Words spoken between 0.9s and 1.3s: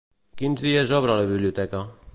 obre la